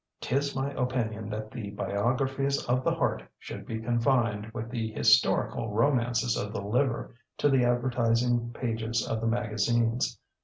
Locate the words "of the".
2.65-2.95, 6.35-6.61, 9.07-9.27